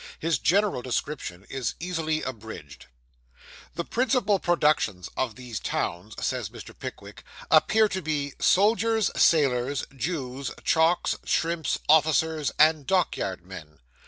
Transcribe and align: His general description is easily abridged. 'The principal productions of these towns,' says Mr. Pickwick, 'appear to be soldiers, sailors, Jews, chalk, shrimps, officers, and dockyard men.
His 0.17 0.39
general 0.39 0.81
description 0.81 1.45
is 1.47 1.75
easily 1.79 2.23
abridged. 2.23 2.87
'The 3.75 3.85
principal 3.85 4.39
productions 4.39 5.09
of 5.15 5.35
these 5.35 5.59
towns,' 5.59 6.15
says 6.25 6.49
Mr. 6.49 6.75
Pickwick, 6.75 7.23
'appear 7.51 7.87
to 7.89 8.01
be 8.01 8.33
soldiers, 8.39 9.11
sailors, 9.15 9.85
Jews, 9.95 10.49
chalk, 10.63 11.07
shrimps, 11.23 11.77
officers, 11.87 12.51
and 12.57 12.87
dockyard 12.87 13.45
men. 13.45 13.77